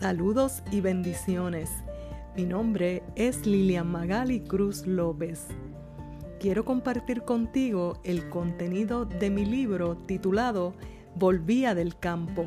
[0.00, 1.70] Saludos y bendiciones.
[2.36, 5.46] Mi nombre es Lilian Magali Cruz López.
[6.40, 10.74] Quiero compartir contigo el contenido de mi libro titulado
[11.14, 12.44] Volvía del campo.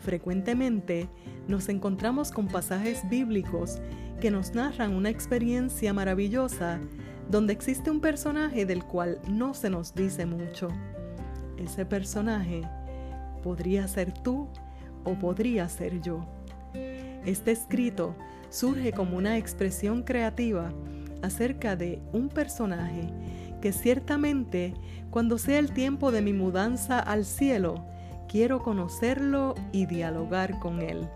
[0.00, 1.08] Frecuentemente
[1.46, 3.78] nos encontramos con pasajes bíblicos
[4.20, 6.80] que nos narran una experiencia maravillosa
[7.30, 10.68] donde existe un personaje del cual no se nos dice mucho.
[11.56, 12.62] Ese personaje
[13.44, 14.48] podría ser tú
[15.06, 16.26] o podría ser yo.
[17.24, 18.14] Este escrito
[18.50, 20.72] surge como una expresión creativa
[21.22, 23.08] acerca de un personaje
[23.60, 24.74] que ciertamente
[25.10, 27.84] cuando sea el tiempo de mi mudanza al cielo,
[28.28, 31.08] quiero conocerlo y dialogar con él.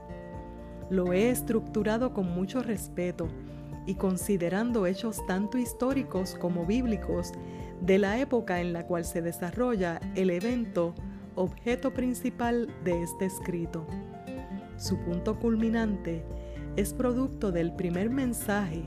[0.88, 3.28] Lo he estructurado con mucho respeto
[3.86, 7.32] y considerando hechos tanto históricos como bíblicos
[7.80, 10.94] de la época en la cual se desarrolla el evento
[11.34, 13.86] objeto principal de este escrito.
[14.76, 16.24] Su punto culminante
[16.76, 18.84] es producto del primer mensaje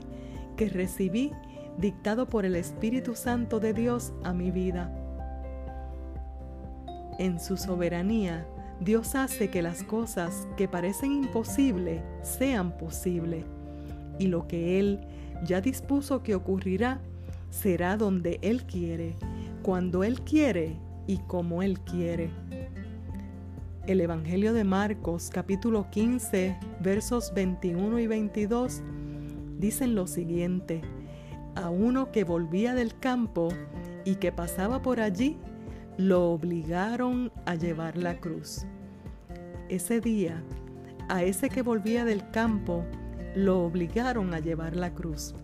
[0.56, 1.32] que recibí
[1.78, 4.92] dictado por el Espíritu Santo de Dios a mi vida.
[7.18, 8.46] En su soberanía,
[8.80, 13.44] Dios hace que las cosas que parecen imposibles sean posibles,
[14.18, 15.00] y lo que Él
[15.44, 17.00] ya dispuso que ocurrirá
[17.50, 19.14] será donde Él quiere,
[19.62, 20.76] cuando Él quiere
[21.06, 22.30] y como Él quiere.
[23.86, 28.82] El Evangelio de Marcos capítulo 15 versos 21 y 22
[29.58, 30.80] dicen lo siguiente,
[31.54, 33.48] a uno que volvía del campo
[34.04, 35.36] y que pasaba por allí,
[35.96, 38.66] lo obligaron a llevar la cruz.
[39.68, 40.42] Ese día,
[41.08, 42.84] a ese que volvía del campo,
[43.34, 45.34] lo obligaron a llevar la cruz.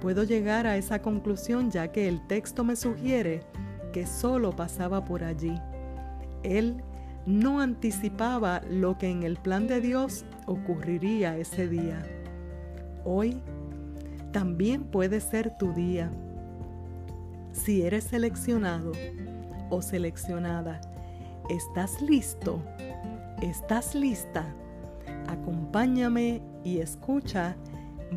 [0.00, 3.40] Puedo llegar a esa conclusión ya que el texto me sugiere
[3.92, 5.60] que solo pasaba por allí.
[6.42, 6.82] Él
[7.26, 12.02] no anticipaba lo que en el plan de Dios ocurriría ese día.
[13.04, 13.40] Hoy
[14.32, 16.10] también puede ser tu día.
[17.52, 18.92] Si eres seleccionado
[19.70, 20.80] o seleccionada,
[21.50, 22.62] ¿estás listo?
[23.42, 24.46] ¿Estás lista?
[25.26, 27.56] Acompáñame y escucha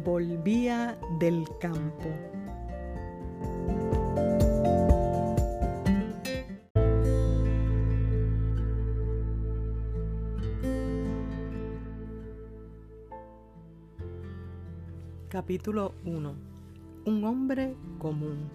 [0.05, 2.09] Volvía del campo.
[15.41, 16.35] Capítulo 1.
[17.05, 18.47] Un hombre común.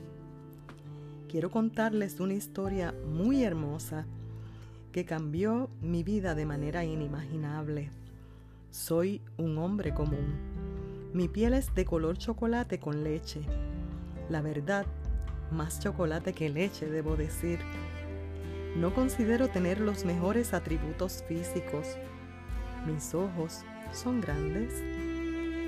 [1.28, 4.06] Quiero contarles una historia muy hermosa
[4.92, 7.90] que cambió mi vida de manera inimaginable.
[8.70, 10.36] Soy un hombre común.
[11.12, 13.40] Mi piel es de color chocolate con leche.
[14.30, 14.86] La verdad,
[15.50, 17.58] más chocolate que leche, debo decir.
[18.76, 21.98] No considero tener los mejores atributos físicos.
[22.86, 24.84] Mis ojos son grandes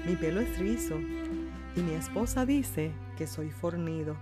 [0.06, 0.96] mi pelo es rizo
[1.76, 4.16] y mi esposa dice que soy fornido.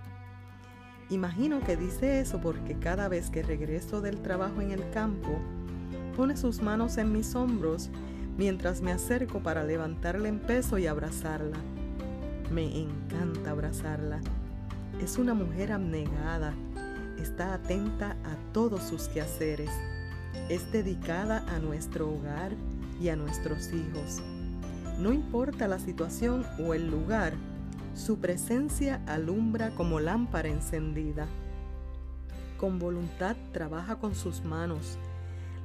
[1.09, 5.39] Imagino que dice eso porque cada vez que regreso del trabajo en el campo,
[6.15, 7.89] pone sus manos en mis hombros
[8.37, 11.57] mientras me acerco para levantarla en peso y abrazarla.
[12.51, 14.19] Me encanta abrazarla.
[15.01, 16.53] Es una mujer abnegada,
[17.21, 19.71] está atenta a todos sus quehaceres,
[20.49, 22.51] es dedicada a nuestro hogar
[22.99, 24.21] y a nuestros hijos.
[24.97, 27.33] No importa la situación o el lugar,
[27.93, 31.27] su presencia alumbra como lámpara encendida.
[32.57, 34.97] Con voluntad trabaja con sus manos,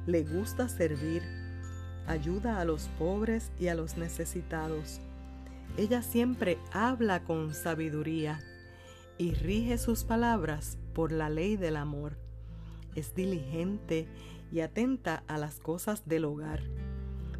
[0.05, 1.23] le gusta servir,
[2.05, 5.01] ayuda a los pobres y a los necesitados.
[5.77, 8.39] Ella siempre habla con sabiduría
[9.17, 12.19] y rige sus palabras por la ley del amor.
[12.93, 14.07] Es diligente
[14.51, 16.61] y atenta a las cosas del hogar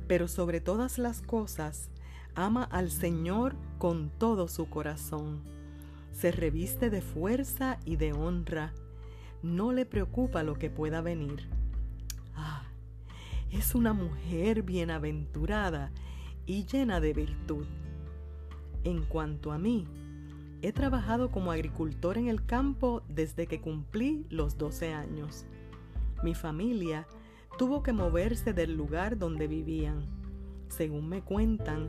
[0.07, 1.89] pero sobre todas las cosas,
[2.35, 5.41] ama al Señor con todo su corazón.
[6.11, 8.73] Se reviste de fuerza y de honra.
[9.41, 11.49] No le preocupa lo que pueda venir.
[12.35, 12.63] Ah,
[13.51, 15.91] es una mujer bienaventurada
[16.45, 17.65] y llena de virtud.
[18.83, 19.87] En cuanto a mí,
[20.61, 25.45] he trabajado como agricultor en el campo desde que cumplí los 12 años.
[26.23, 27.07] Mi familia
[27.57, 30.05] tuvo que moverse del lugar donde vivían.
[30.69, 31.87] Según me cuentan,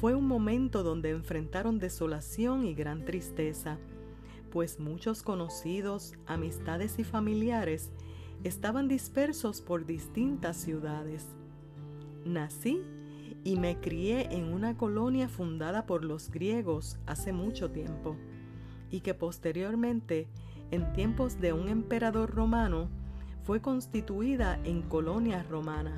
[0.00, 3.78] fue un momento donde enfrentaron desolación y gran tristeza,
[4.50, 7.92] pues muchos conocidos, amistades y familiares
[8.44, 11.26] estaban dispersos por distintas ciudades.
[12.24, 12.82] Nací
[13.44, 18.16] y me crié en una colonia fundada por los griegos hace mucho tiempo,
[18.90, 20.26] y que posteriormente,
[20.70, 22.88] en tiempos de un emperador romano,
[23.46, 25.92] fue constituida en colonia romana,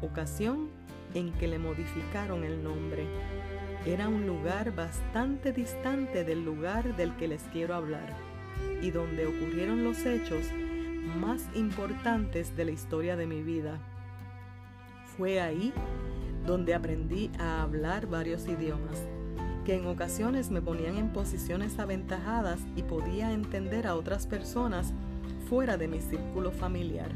[0.00, 0.70] ocasión
[1.12, 3.06] en que le modificaron el nombre.
[3.84, 8.16] Era un lugar bastante distante del lugar del que les quiero hablar
[8.80, 10.46] y donde ocurrieron los hechos
[11.20, 13.78] más importantes de la historia de mi vida.
[15.18, 15.74] Fue ahí
[16.46, 19.06] donde aprendí a hablar varios idiomas,
[19.66, 24.94] que en ocasiones me ponían en posiciones aventajadas y podía entender a otras personas
[25.50, 27.10] fuera de mi círculo familiar.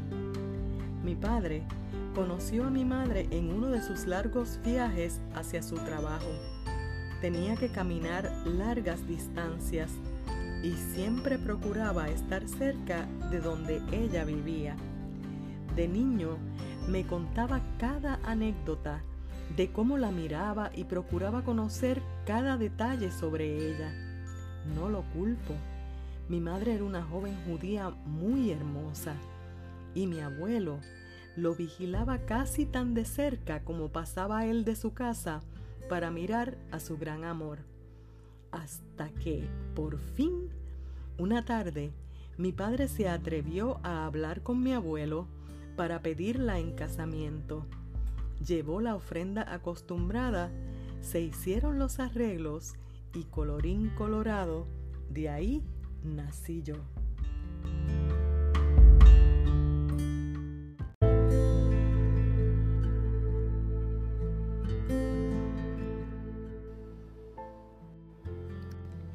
[1.05, 1.63] Mi padre
[2.13, 6.27] conoció a mi madre en uno de sus largos viajes hacia su trabajo.
[7.21, 9.89] Tenía que caminar largas distancias
[10.61, 14.75] y siempre procuraba estar cerca de donde ella vivía.
[15.77, 16.37] De niño
[16.89, 19.01] me contaba cada anécdota
[19.55, 23.93] de cómo la miraba y procuraba conocer cada detalle sobre ella.
[24.75, 25.53] No lo culpo.
[26.27, 29.15] Mi madre era una joven judía muy hermosa
[29.93, 30.79] y mi abuelo
[31.35, 35.41] lo vigilaba casi tan de cerca como pasaba él de su casa
[35.87, 37.59] para mirar a su gran amor.
[38.51, 40.49] Hasta que, por fin,
[41.19, 41.91] una tarde,
[42.37, 45.27] mi padre se atrevió a hablar con mi abuelo
[45.75, 47.65] para pedirla en casamiento.
[48.45, 50.51] Llevó la ofrenda acostumbrada,
[51.01, 52.75] se hicieron los arreglos
[53.13, 54.67] y colorín colorado,
[55.09, 55.63] de ahí
[56.05, 56.75] nací yo.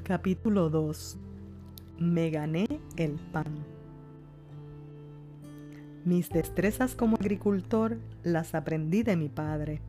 [0.03, 1.19] Capítulo 2
[2.01, 2.67] Me gané
[2.97, 3.65] el pan.
[6.05, 9.81] Mis destrezas como agricultor las aprendí de mi padre.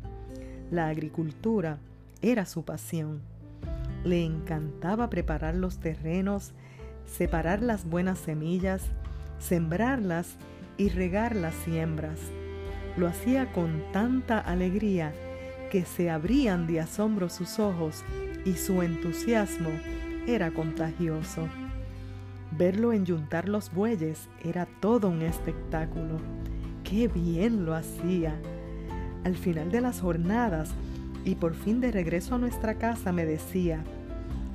[0.70, 1.80] La agricultura
[2.22, 3.22] era su pasión.
[4.04, 6.54] Le encantaba preparar los terrenos,
[7.12, 8.84] separar las buenas semillas,
[9.40, 10.38] sembrarlas
[10.78, 12.20] y regar las siembras.
[12.98, 15.14] Lo hacía con tanta alegría
[15.72, 18.04] que se abrían de asombro sus ojos
[18.46, 19.70] y su entusiasmo
[20.28, 21.48] era contagioso.
[22.58, 26.18] Verlo enyuntar los bueyes era todo un espectáculo.
[26.84, 28.36] ¡Qué bien lo hacía!
[29.24, 30.72] Al final de las jornadas
[31.24, 33.84] y por fin de regreso a nuestra casa me decía,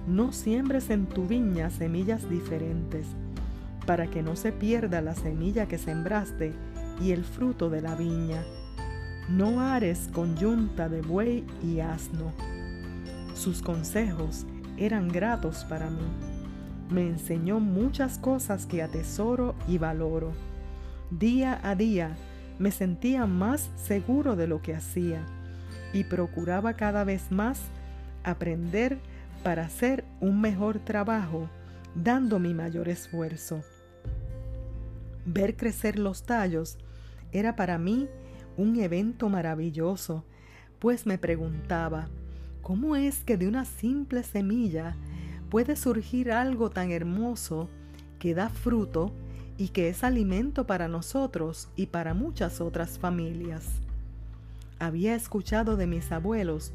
[0.07, 3.07] no siembres en tu viña semillas diferentes,
[3.87, 6.53] para que no se pierda la semilla que sembraste
[7.01, 8.43] y el fruto de la viña.
[9.29, 12.33] No ares con yunta de buey y asno.
[13.35, 16.07] Sus consejos eran gratos para mí.
[16.91, 20.33] Me enseñó muchas cosas que atesoro y valoro.
[21.11, 22.17] Día a día
[22.59, 25.21] me sentía más seguro de lo que hacía
[25.93, 27.61] y procuraba cada vez más
[28.25, 28.99] aprender
[29.43, 31.49] para hacer un mejor trabajo,
[31.95, 33.63] dando mi mayor esfuerzo.
[35.25, 36.79] Ver crecer los tallos
[37.33, 38.09] era para mí
[38.57, 40.25] un evento maravilloso,
[40.79, 42.09] pues me preguntaba,
[42.67, 44.97] ¿Cómo es que de una simple semilla
[45.51, 47.69] puede surgir algo tan hermoso
[48.19, 49.13] que da fruto
[49.57, 53.69] y que es alimento para nosotros y para muchas otras familias?
[54.81, 56.73] Había escuchado de mis abuelos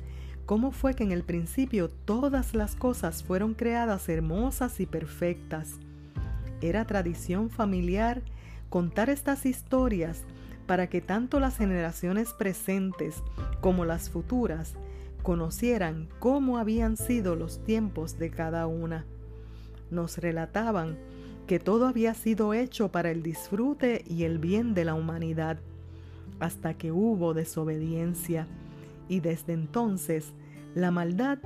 [0.51, 5.79] cómo fue que en el principio todas las cosas fueron creadas hermosas y perfectas.
[6.59, 8.21] Era tradición familiar
[8.69, 10.25] contar estas historias
[10.67, 13.23] para que tanto las generaciones presentes
[13.61, 14.73] como las futuras
[15.23, 19.05] conocieran cómo habían sido los tiempos de cada una.
[19.89, 20.97] Nos relataban
[21.47, 25.59] que todo había sido hecho para el disfrute y el bien de la humanidad,
[26.41, 28.47] hasta que hubo desobediencia,
[29.07, 30.33] y desde entonces
[30.75, 31.39] la maldad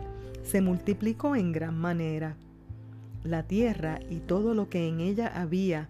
[0.44, 2.36] se multiplicó en gran manera.
[3.24, 5.90] La tierra y todo lo que en ella había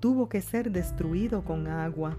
[0.00, 2.16] tuvo que ser destruido con agua.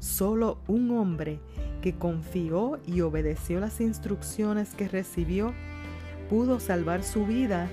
[0.00, 1.38] Solo un hombre
[1.80, 5.52] que confió y obedeció las instrucciones que recibió,
[6.28, 7.68] pudo salvar su vida,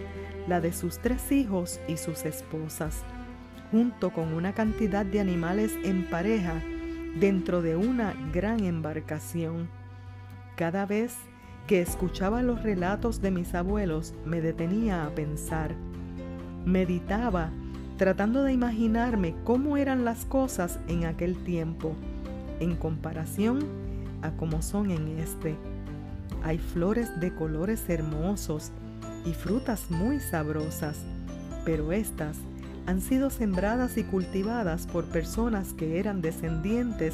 [0.48, 3.04] la de sus tres hijos y sus esposas,
[3.72, 6.62] junto con una cantidad de animales en pareja
[7.20, 9.68] dentro de una gran embarcación.
[10.56, 11.16] Cada vez
[11.70, 15.76] que escuchaba los relatos de mis abuelos me detenía a pensar.
[16.66, 17.52] Meditaba
[17.96, 21.94] tratando de imaginarme cómo eran las cosas en aquel tiempo,
[22.60, 23.60] en comparación
[24.24, 25.58] a como son en este.
[26.42, 28.72] Hay flores de colores hermosos
[29.24, 30.98] y frutas muy sabrosas,
[31.66, 32.38] pero estas
[32.88, 37.14] han sido sembradas y cultivadas por personas que eran descendientes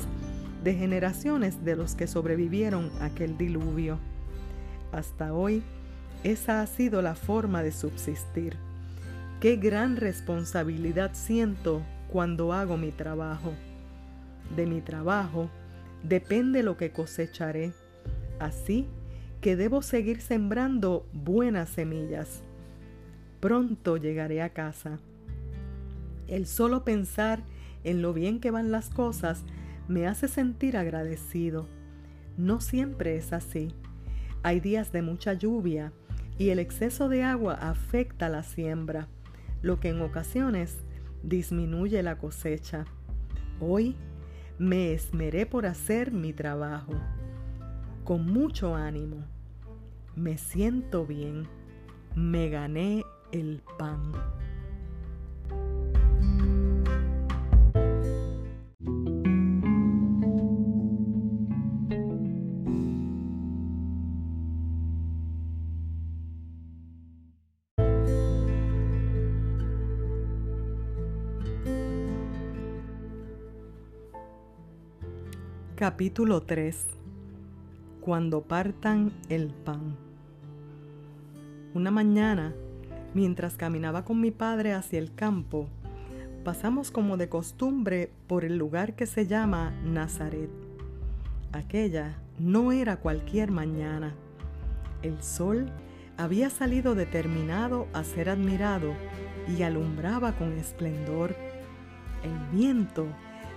[0.64, 4.00] de generaciones de los que sobrevivieron aquel diluvio.
[4.96, 5.62] Hasta hoy,
[6.24, 8.56] esa ha sido la forma de subsistir.
[9.42, 13.52] Qué gran responsabilidad siento cuando hago mi trabajo.
[14.56, 15.50] De mi trabajo
[16.02, 17.74] depende lo que cosecharé,
[18.40, 18.88] Así
[19.42, 22.42] que debo seguir sembrando buenas semillas.
[23.42, 25.00] Pronto llegaré a casa.
[26.28, 27.44] El solo pensar
[27.84, 29.44] en lo bien que van las cosas
[29.90, 31.68] me hace sentir agradecido.
[32.38, 33.74] No siempre es así.
[34.46, 35.92] Hay días de mucha lluvia
[36.38, 39.08] y el exceso de agua afecta la siembra,
[39.64, 40.84] lo que en ocasiones
[41.24, 42.86] disminuye la cosecha.
[43.60, 43.96] Hoy
[44.60, 46.94] me esmeré por hacer mi trabajo.
[48.04, 49.26] Con mucho ánimo.
[50.16, 51.48] Me siento bien.
[52.14, 54.12] Me gané el pan.
[75.78, 76.88] Capítulo 3
[78.00, 79.98] Cuando partan el pan
[81.74, 82.54] Una mañana,
[83.14, 85.68] mientras caminaba con mi padre hacia el campo,
[86.46, 90.50] pasamos como de costumbre por el lugar que se llama Nazaret.
[91.52, 94.16] Aquella no era cualquier mañana.
[95.02, 95.66] El sol
[96.16, 98.94] había salido determinado a ser admirado
[99.46, 101.36] y alumbraba con esplendor.
[102.24, 103.08] El viento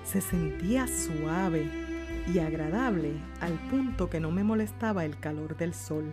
[0.02, 1.77] se sentía suave
[2.32, 6.12] y agradable al punto que no me molestaba el calor del sol.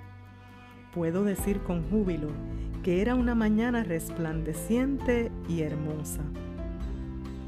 [0.93, 2.29] Puedo decir con júbilo
[2.83, 6.21] que era una mañana resplandeciente y hermosa.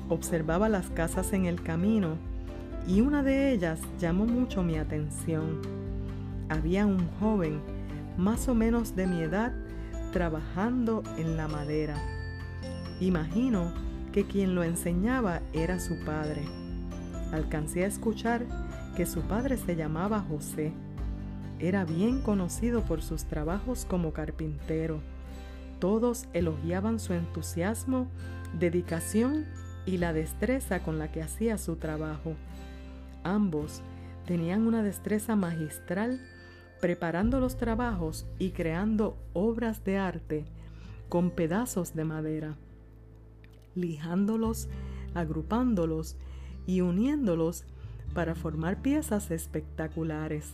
[0.09, 2.17] Observaba las casas en el camino
[2.87, 5.61] y una de ellas llamó mucho mi atención.
[6.49, 7.61] Había un joven,
[8.17, 9.53] más o menos de mi edad,
[10.11, 11.95] trabajando en la madera.
[12.99, 13.73] Imagino
[14.11, 16.66] que quien lo enseñaba era su padre
[17.31, 18.45] alcancé a escuchar
[18.95, 20.73] que su padre se llamaba José.
[21.59, 24.99] Era bien conocido por sus trabajos como carpintero.
[25.79, 28.07] Todos elogiaban su entusiasmo,
[28.57, 29.45] dedicación
[29.85, 32.35] y la destreza con la que hacía su trabajo.
[33.23, 33.81] Ambos
[34.25, 36.19] tenían una destreza magistral
[36.81, 40.45] preparando los trabajos y creando obras de arte
[41.09, 42.57] con pedazos de madera,
[43.75, 44.67] lijándolos,
[45.15, 46.17] agrupándolos
[46.67, 47.63] y uniéndolos
[48.13, 50.51] para formar piezas espectaculares.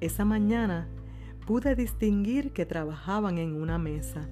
[0.00, 0.86] Esa mañana
[1.46, 4.28] pude distinguir que trabajaban en una mesa.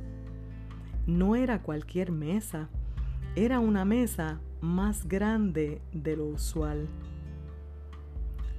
[1.06, 2.68] No era cualquier mesa,
[3.34, 6.86] era una mesa más grande de lo usual.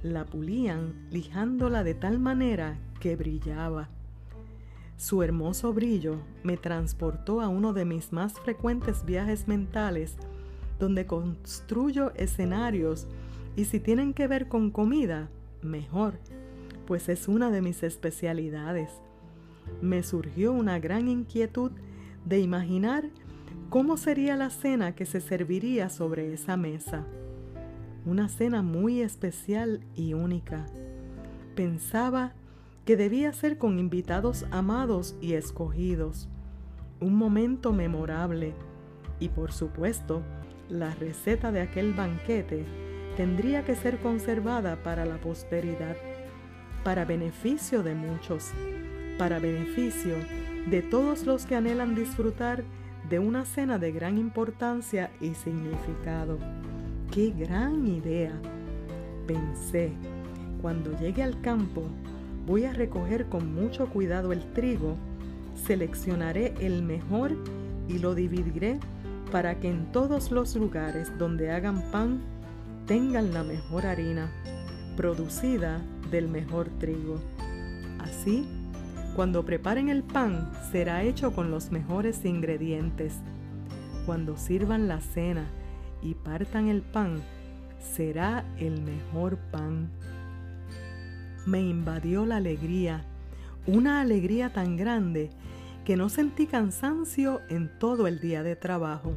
[0.02, 3.88] La pulían lijándola de tal manera que brillaba.
[4.96, 10.16] Su hermoso brillo me transportó a uno de mis más frecuentes viajes mentales
[10.78, 13.06] donde construyo escenarios
[13.56, 15.28] y si tienen que ver con comida,
[15.62, 16.18] mejor,
[16.86, 18.90] pues es una de mis especialidades.
[19.82, 21.72] Me surgió una gran inquietud
[22.24, 23.10] de imaginar
[23.68, 27.04] cómo sería la cena que se serviría sobre esa mesa.
[28.06, 30.66] Una cena muy especial y única.
[31.54, 32.32] Pensaba
[32.84, 36.28] que debía ser con invitados amados y escogidos.
[37.00, 38.54] Un momento memorable
[39.20, 40.22] y por supuesto
[40.68, 42.64] la receta de aquel banquete
[43.16, 45.96] tendría que ser conservada para la posteridad,
[46.84, 48.50] para beneficio de muchos,
[49.18, 50.14] para beneficio
[50.66, 52.62] de todos los que anhelan disfrutar
[53.08, 56.38] de una cena de gran importancia y significado.
[57.10, 58.32] ¡Qué gran idea!
[59.26, 59.92] Pensé,
[60.60, 61.82] cuando llegue al campo,
[62.46, 64.96] voy a recoger con mucho cuidado el trigo,
[65.66, 67.36] seleccionaré el mejor
[67.88, 68.78] y lo dividiré
[69.30, 72.20] para que en todos los lugares donde hagan pan
[72.86, 74.32] tengan la mejor harina,
[74.96, 75.80] producida
[76.10, 77.20] del mejor trigo.
[77.98, 78.46] Así,
[79.14, 83.14] cuando preparen el pan, será hecho con los mejores ingredientes.
[84.06, 85.46] Cuando sirvan la cena
[86.02, 87.20] y partan el pan,
[87.80, 89.90] será el mejor pan.
[91.46, 93.04] Me invadió la alegría,
[93.66, 95.30] una alegría tan grande
[95.88, 99.14] que no sentí cansancio en todo el día de trabajo.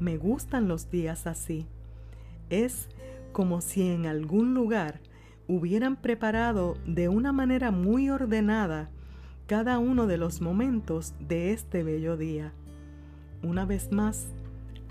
[0.00, 1.68] Me gustan los días así.
[2.50, 2.88] Es
[3.30, 4.98] como si en algún lugar
[5.46, 8.90] hubieran preparado de una manera muy ordenada
[9.46, 12.52] cada uno de los momentos de este bello día.
[13.44, 14.26] Una vez más,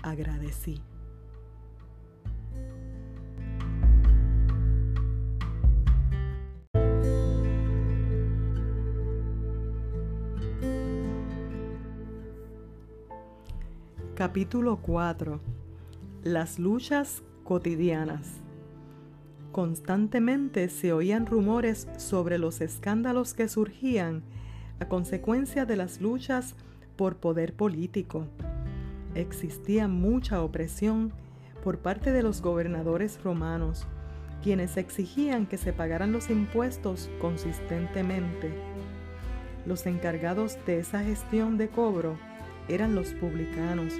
[0.02, 0.80] agradecí.
[14.14, 15.40] Capítulo 4.
[16.22, 18.42] Las luchas cotidianas.
[19.50, 24.22] Constantemente se oían rumores sobre los escándalos que surgían
[24.78, 26.54] a consecuencia de las luchas
[26.94, 28.28] por poder político.
[29.16, 31.12] Existía mucha opresión
[31.64, 33.84] por parte de los gobernadores romanos,
[34.44, 38.54] quienes exigían que se pagaran los impuestos consistentemente.
[39.66, 42.16] Los encargados de esa gestión de cobro
[42.68, 43.92] eran los publicanos,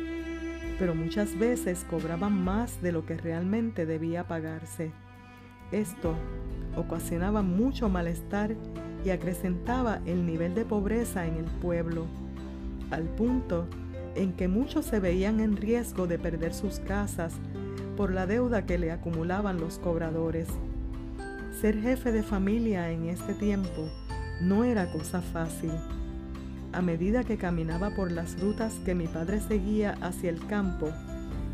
[0.79, 4.93] pero muchas veces cobraban más de lo que realmente debía pagarse.
[5.73, 6.15] Esto
[6.77, 8.57] ocasionaba mucho malestar
[9.05, 12.07] y acrecentaba el nivel de pobreza en el pueblo,
[12.91, 13.67] al punto
[14.15, 17.35] en que muchos se veían en riesgo de perder sus casas
[17.97, 20.49] por la deuda que le acumulaban los cobradores.
[21.61, 23.89] Ser jefe de familia en este tiempo
[24.41, 25.73] no era cosa fácil.
[26.75, 30.91] A medida que caminaba por las rutas que mi padre seguía hacia el campo,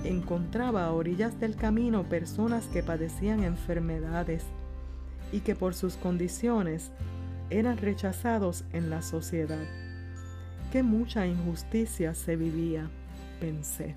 [0.03, 4.45] encontraba a orillas del camino personas que padecían enfermedades
[5.31, 6.91] y que por sus condiciones
[7.51, 9.63] eran rechazados en la sociedad.
[10.73, 12.89] Qué mucha injusticia se vivía,
[13.41, 13.97] pensé.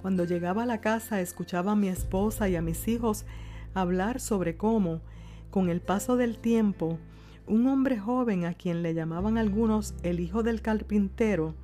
[0.00, 3.26] Cuando llegaba a la casa escuchaba a mi esposa y a mis hijos
[3.74, 5.00] hablar sobre cómo,
[5.50, 7.00] con el paso del tiempo,
[7.46, 11.54] un hombre joven a quien le llamaban algunos el hijo del carpintero,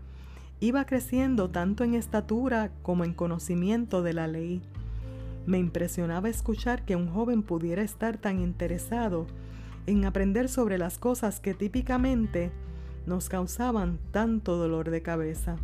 [0.60, 4.60] iba creciendo tanto en estatura como en conocimiento de la ley.
[5.46, 9.26] Me impresionaba escuchar que un joven pudiera estar tan interesado
[9.86, 12.52] en aprender sobre las cosas que típicamente
[13.06, 15.56] nos causaban tanto dolor de cabeza.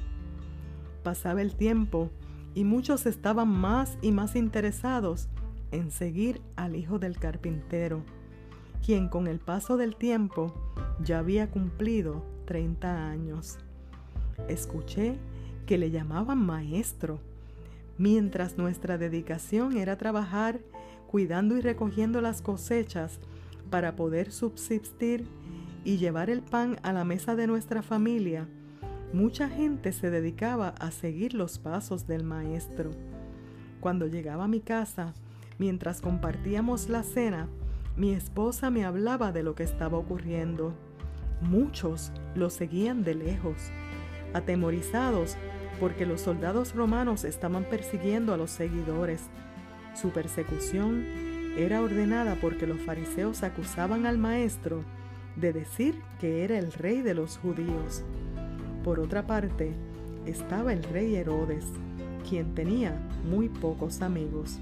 [1.02, 2.10] Pasaba el tiempo
[2.54, 5.28] y muchos estaban más y más interesados
[5.72, 8.02] en seguir al hijo del carpintero,
[8.84, 10.54] quien con el paso del tiempo
[11.00, 13.58] ya había cumplido 30 años.
[14.48, 15.16] Escuché
[15.66, 17.20] que le llamaban maestro,
[17.98, 20.60] mientras nuestra dedicación era trabajar
[21.06, 23.18] cuidando y recogiendo las cosechas
[23.70, 25.26] para poder subsistir
[25.84, 28.48] y llevar el pan a la mesa de nuestra familia
[29.12, 32.90] Mucha gente se dedicaba a seguir los pasos del maestro.
[33.80, 35.14] Cuando llegaba a mi casa,
[35.58, 37.48] mientras compartíamos la cena,
[37.96, 40.74] mi esposa me hablaba de lo que estaba ocurriendo.
[41.40, 43.56] Muchos lo seguían de lejos,
[44.34, 45.36] atemorizados
[45.80, 49.22] porque los soldados romanos estaban persiguiendo a los seguidores.
[49.94, 51.04] Su persecución
[51.56, 54.82] era ordenada porque los fariseos acusaban al maestro
[55.36, 58.04] de decir que era el rey de los judíos.
[58.84, 59.72] Por otra parte,
[60.26, 61.64] estaba el rey Herodes,
[62.28, 62.94] quien tenía
[63.28, 64.58] muy pocos amigos.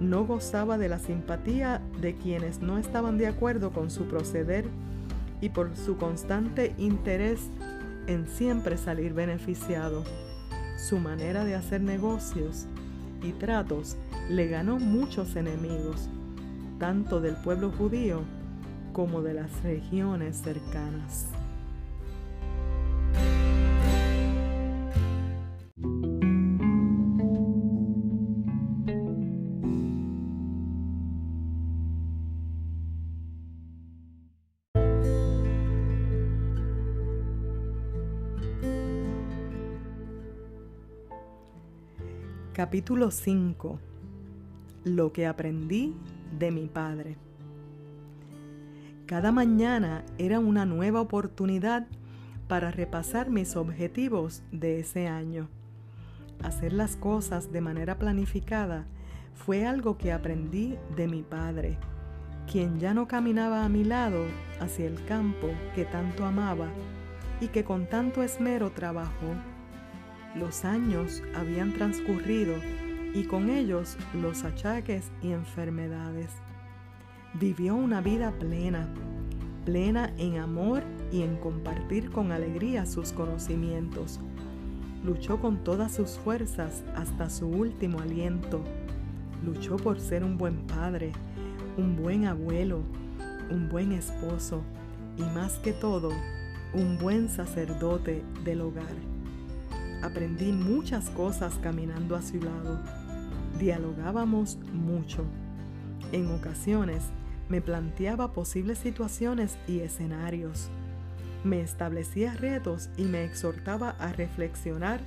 [0.00, 4.64] No gozaba de la simpatía de quienes no estaban de acuerdo con su proceder
[5.40, 7.50] y por su constante interés
[8.06, 10.04] en siempre salir beneficiado.
[10.76, 12.66] Su manera de hacer negocios
[13.22, 13.96] y tratos
[14.28, 16.08] le ganó muchos enemigos,
[16.78, 18.22] tanto del pueblo judío
[18.92, 21.26] como de las regiones cercanas.
[42.64, 43.78] Capítulo 5
[44.84, 45.94] Lo que aprendí
[46.38, 47.18] de mi padre.
[49.04, 51.86] Cada mañana era una nueva oportunidad
[52.48, 55.50] para repasar mis objetivos de ese año.
[56.42, 58.86] Hacer las cosas de manera planificada
[59.34, 61.76] fue algo que aprendí de mi padre,
[62.50, 64.24] quien ya no caminaba a mi lado
[64.58, 66.70] hacia el campo que tanto amaba
[67.42, 69.34] y que con tanto esmero trabajó
[70.34, 72.54] los años habían transcurrido
[73.14, 76.30] y con ellos los achaques y enfermedades.
[77.34, 78.88] Vivió una vida plena,
[79.64, 84.20] plena en amor y en compartir con alegría sus conocimientos.
[85.04, 88.62] Luchó con todas sus fuerzas hasta su último aliento.
[89.44, 91.12] Luchó por ser un buen padre,
[91.76, 92.80] un buen abuelo,
[93.50, 94.62] un buen esposo
[95.16, 96.10] y más que todo,
[96.72, 99.13] un buen sacerdote del hogar.
[100.04, 102.78] Aprendí muchas cosas caminando a su lado.
[103.58, 105.24] Dialogábamos mucho.
[106.12, 107.04] En ocasiones
[107.48, 110.68] me planteaba posibles situaciones y escenarios.
[111.42, 115.00] Me establecía retos y me exhortaba a reflexionar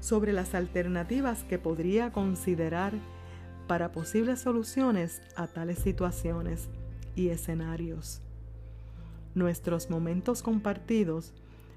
[0.00, 2.92] sobre las alternativas que podría considerar
[3.66, 6.68] para posibles soluciones a tales situaciones
[7.16, 8.20] y escenarios.
[9.34, 11.32] Nuestros momentos compartidos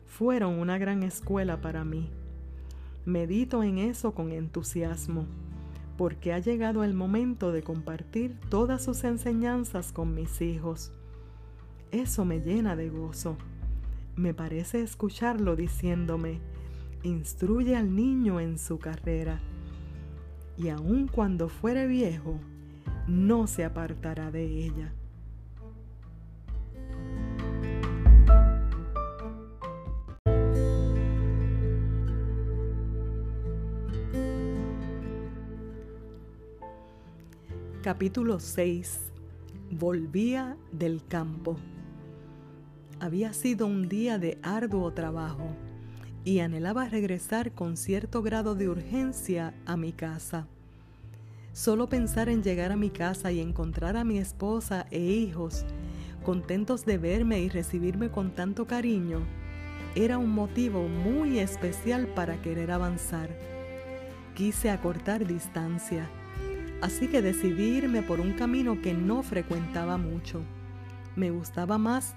[0.06, 2.12] fueron una gran escuela para mí.
[3.08, 5.28] Medito en eso con entusiasmo,
[5.98, 10.92] porque ha llegado el momento de compartir todas sus enseñanzas con mis hijos.
[11.94, 13.38] Eso me llena de gozo.
[14.18, 16.42] Me parece escucharlo diciéndome,
[17.02, 19.40] instruye al niño en su carrera,
[20.58, 22.42] y aun cuando fuere viejo,
[23.08, 24.94] no se apartará de ella.
[37.88, 39.00] Capítulo 6
[39.72, 41.56] Volvía del campo.
[43.00, 45.56] Había sido un día de arduo trabajo
[46.26, 50.48] y anhelaba regresar con cierto grado de urgencia a mi casa.
[51.54, 55.66] Solo pensar en llegar a mi casa y encontrar a mi esposa e hijos
[56.26, 59.22] contentos de verme y recibirme con tanto cariño
[59.96, 63.30] era un motivo muy especial para querer avanzar.
[64.36, 66.10] Quise acortar distancia
[66.82, 70.42] así que decidí irme por un camino que no frecuentaba mucho.
[71.16, 72.16] Me gustaba más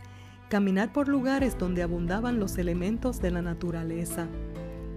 [0.48, 4.26] caminar por lugares donde abundaban los elementos de la naturaleza.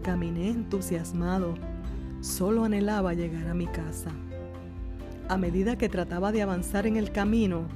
[0.01, 1.55] Caminé entusiasmado,
[2.21, 4.11] solo anhelaba llegar a mi casa.
[5.29, 7.67] A medida que trataba de avanzar en el camino,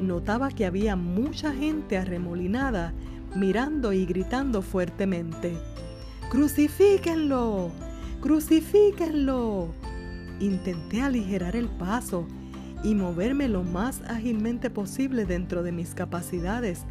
[0.00, 2.92] notaba que había mucha gente arremolinada
[3.34, 5.56] mirando y gritando fuertemente.
[6.30, 7.70] ¡Crucifíquenlo!
[8.20, 9.77] ¡Crucifíquenlo!
[10.40, 12.26] Intenté aligerar el paso
[12.84, 16.84] y moverme lo más ágilmente posible dentro de mis capacidades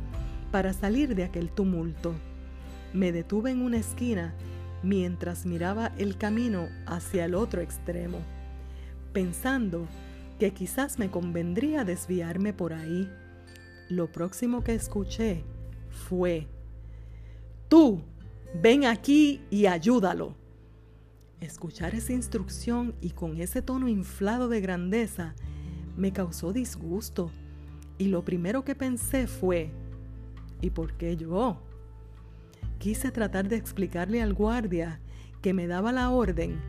[0.51, 2.13] para salir de aquel tumulto.
[2.93, 4.33] Me detuve en una esquina
[4.83, 8.19] mientras miraba el camino hacia el otro extremo,
[9.13, 9.87] pensando
[10.39, 13.09] que quizás me convendría desviarme por ahí.
[13.89, 15.43] Lo próximo que escuché
[15.89, 16.47] fue,
[17.69, 18.01] Tú,
[18.61, 20.35] ven aquí y ayúdalo.
[21.39, 25.35] Escuchar esa instrucción y con ese tono inflado de grandeza
[25.95, 27.31] me causó disgusto
[27.99, 29.71] y lo primero que pensé fue,
[30.61, 31.61] ¿y por qué yo?
[32.79, 34.99] Quise tratar de explicarle al guardia
[35.41, 36.59] que me daba la orden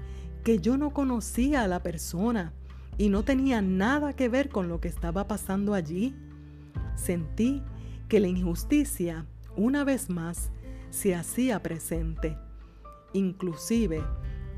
[0.44, 2.52] que yo no conocía a la persona
[2.96, 6.14] y no tenía nada que ver con lo que estaba pasando allí.
[6.96, 7.62] Sentí
[8.08, 9.26] que la injusticia,
[9.56, 10.50] una vez más,
[10.90, 12.36] se hacía presente.
[13.12, 14.02] Inclusive,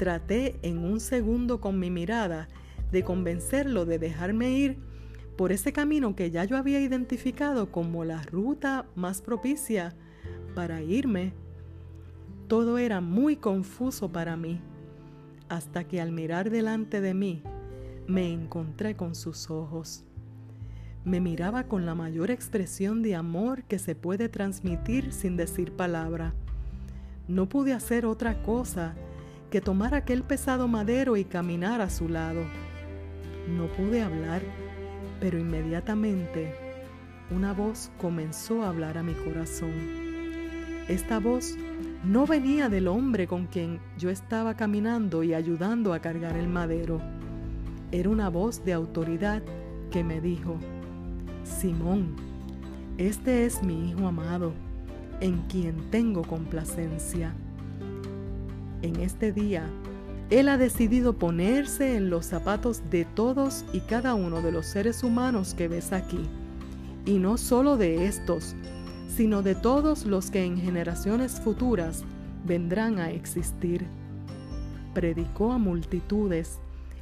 [0.00, 2.48] Traté en un segundo con mi mirada
[2.90, 4.78] de convencerlo de dejarme ir
[5.36, 9.94] por ese camino que ya yo había identificado como la ruta más propicia
[10.54, 11.34] para irme.
[12.48, 14.62] Todo era muy confuso para mí,
[15.50, 17.42] hasta que al mirar delante de mí
[18.06, 20.06] me encontré con sus ojos.
[21.04, 26.32] Me miraba con la mayor expresión de amor que se puede transmitir sin decir palabra.
[27.28, 28.96] No pude hacer otra cosa
[29.50, 32.42] que tomar aquel pesado madero y caminar a su lado.
[33.48, 34.42] No pude hablar,
[35.20, 36.54] pero inmediatamente
[37.30, 39.72] una voz comenzó a hablar a mi corazón.
[40.88, 41.56] Esta voz
[42.04, 47.00] no venía del hombre con quien yo estaba caminando y ayudando a cargar el madero.
[47.92, 49.42] Era una voz de autoridad
[49.90, 50.58] que me dijo,
[51.44, 52.14] Simón,
[52.98, 54.52] este es mi Hijo amado,
[55.20, 57.34] en quien tengo complacencia
[58.82, 59.64] en este día,
[60.30, 65.02] Él ha decidido ponerse en los zapatos de todos y cada uno de los seres
[65.02, 66.20] humanos que ves aquí,
[67.04, 68.54] y no solo de estos,
[69.08, 72.04] sino de todos los que en generaciones futuras
[72.44, 73.86] vendrán a existir.
[74.94, 76.58] Predicó a multitudes,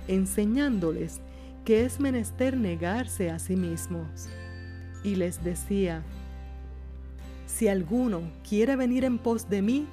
[0.09, 1.21] enseñándoles
[1.64, 4.29] que es menester negarse a sí mismos.
[5.05, 6.03] Y les decía,
[7.47, 9.87] si alguno quiere venir en pos de mí,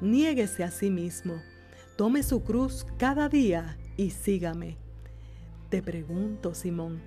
[0.00, 1.42] niéguese a sí mismo,
[1.96, 4.76] tome su cruz cada día y sígame.
[5.68, 7.00] Te pregunto, Simón,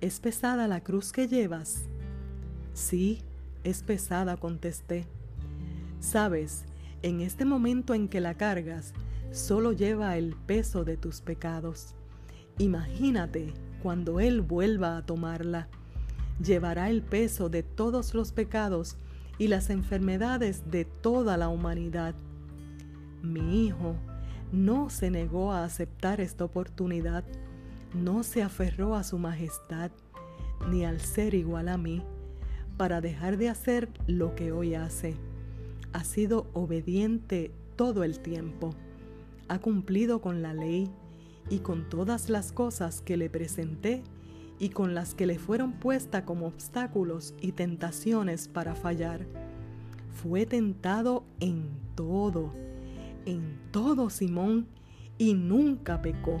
[0.00, 1.88] ¿es pesada la cruz que llevas?
[2.72, 3.22] Sí,
[3.64, 5.06] es pesada, contesté.
[5.98, 6.64] Sabes,
[7.02, 8.94] en este momento en que la cargas,
[9.32, 11.94] solo lleva el peso de tus pecados.
[12.58, 15.68] Imagínate cuando Él vuelva a tomarla.
[16.42, 18.96] Llevará el peso de todos los pecados
[19.40, 22.14] y las enfermedades de toda la humanidad.
[23.22, 23.96] Mi hijo
[24.52, 27.24] no se negó a aceptar esta oportunidad,
[27.94, 29.90] no se aferró a su majestad
[30.68, 32.02] ni al ser igual a mí
[32.76, 35.14] para dejar de hacer lo que hoy hace.
[35.94, 38.74] Ha sido obediente todo el tiempo,
[39.48, 40.90] ha cumplido con la ley
[41.48, 44.02] y con todas las cosas que le presenté
[44.60, 49.26] y con las que le fueron puestas como obstáculos y tentaciones para fallar.
[50.22, 52.52] Fue tentado en todo,
[53.24, 54.68] en todo Simón,
[55.18, 56.38] y nunca pecó.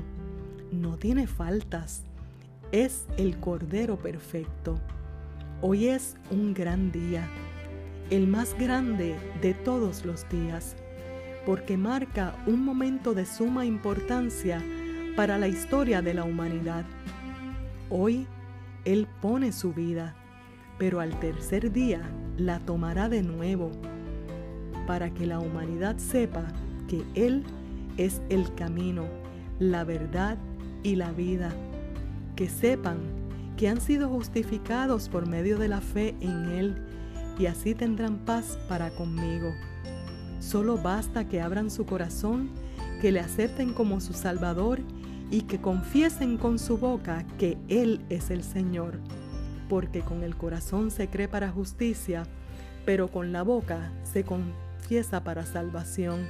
[0.70, 2.04] no tiene faltas,
[2.70, 4.78] es el Cordero Perfecto.
[5.60, 7.28] Hoy es un gran día,
[8.10, 10.76] el más grande de todos los días,
[11.44, 14.62] porque marca un momento de suma importancia
[15.16, 16.84] para la historia de la humanidad.
[17.90, 18.28] Hoy
[18.84, 20.14] Él pone su vida,
[20.78, 22.00] pero al tercer día
[22.36, 23.72] la tomará de nuevo,
[24.86, 26.46] para que la humanidad sepa
[26.88, 27.42] que Él
[27.96, 29.06] es el camino,
[29.58, 30.38] la verdad
[30.84, 31.50] y la vida.
[32.36, 32.98] Que sepan
[33.56, 36.76] que han sido justificados por medio de la fe en Él
[37.38, 39.50] y así tendrán paz para conmigo.
[40.38, 42.50] Solo basta que abran su corazón,
[43.00, 44.80] que le acepten como su Salvador
[45.30, 48.98] y que confiesen con su boca que Él es el Señor,
[49.68, 52.24] porque con el corazón se cree para justicia,
[52.84, 56.26] pero con la boca se confiesa para salvación.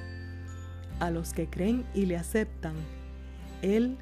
[0.99, 2.75] A los que creen y le aceptan,
[3.63, 3.97] Él,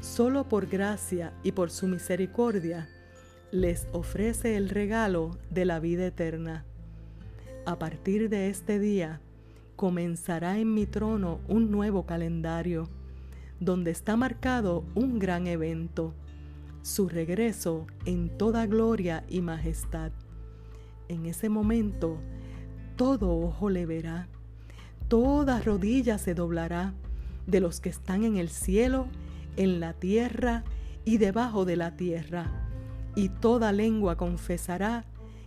[0.00, 2.88] solo por gracia y por su misericordia,
[3.50, 6.66] les ofrece el regalo de la vida eterna.
[7.64, 9.20] A partir de este día,
[9.76, 12.90] comenzará en mi trono un nuevo calendario
[13.60, 16.14] donde está marcado un gran evento,
[16.82, 20.12] su regreso en toda gloria y majestad.
[21.08, 22.18] En ese momento,
[22.96, 24.28] todo ojo le verá,
[25.08, 26.94] toda rodilla se doblará
[27.46, 29.06] de los que están en el cielo,
[29.56, 30.64] en la tierra
[31.04, 32.68] y debajo de la tierra,
[33.14, 35.04] y toda lengua confesará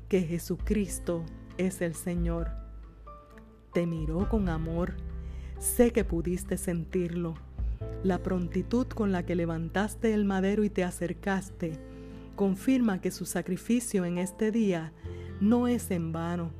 [0.08, 1.24] que Jesucristo
[1.58, 2.50] es el Señor.
[3.74, 4.96] Te miró con amor,
[5.60, 7.47] sé que pudiste sentirlo
[8.04, 11.80] la prontitud con la que levantaste el madero y te acercaste
[12.38, 14.94] confirma que su sacrificio en este día
[15.42, 16.52] no es en vano.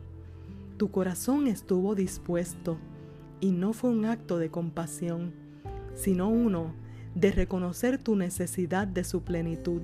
[0.76, 2.78] Tu corazón estuvo dispuesto
[3.40, 5.34] y no fue un acto de compasión,
[5.94, 6.74] sino uno
[7.16, 9.82] de reconocer tu necesidad de su plenitud,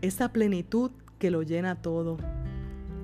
[0.00, 2.16] esa plenitud que lo llena todo.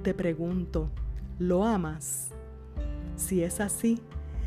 [0.02, 0.90] Te pregunto,
[1.38, 2.30] ¿lo amas?
[3.16, 4.00] Si es así,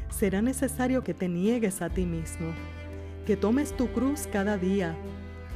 [0.10, 2.54] será necesario que te niegues a ti mismo
[3.30, 4.96] que tomes tu cruz cada día,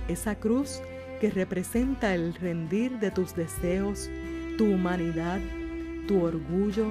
[0.07, 0.79] esa cruz
[1.19, 4.12] que representa el rendir de tus deseos,
[4.59, 5.39] tu humanidad,
[6.07, 6.89] tu orgullo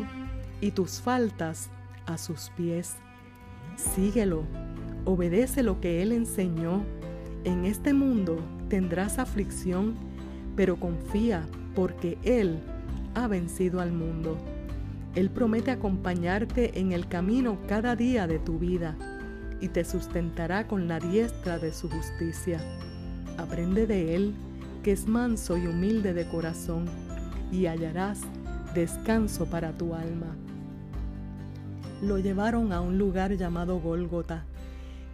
[0.60, 1.70] y tus faltas
[2.04, 2.96] a sus pies.
[3.76, 4.42] Síguelo,
[5.04, 6.82] obedece lo que Él enseñó.
[7.44, 9.94] En este mundo tendrás aflicción,
[10.56, 12.58] pero confía porque Él
[13.14, 14.36] ha vencido al mundo.
[15.14, 18.96] Él promete acompañarte en el camino cada día de tu vida
[19.62, 22.60] y te sustentará con la diestra de su justicia.
[23.38, 24.34] Aprende de él,
[24.82, 26.86] que es manso y humilde de corazón,
[27.52, 28.22] y hallarás
[28.74, 30.34] descanso para tu alma.
[32.02, 34.44] Lo llevaron a un lugar llamado Gólgota.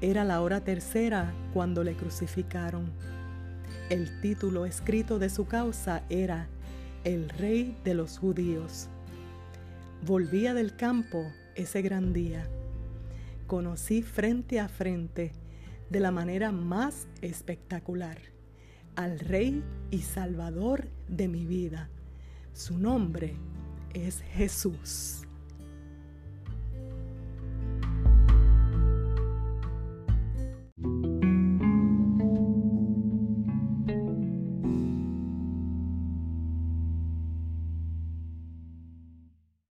[0.01, 2.91] Era la hora tercera cuando le crucificaron.
[3.91, 6.49] El título escrito de su causa era
[7.05, 8.89] El Rey de los Judíos.
[10.07, 11.23] Volvía del campo
[11.55, 12.49] ese gran día
[13.49, 15.33] conocí frente a frente,
[15.91, 18.19] de la manera más espectacular,
[18.95, 21.89] al Rey y Salvador de mi vida.
[22.53, 23.35] Su nombre
[23.95, 25.28] es Jesús.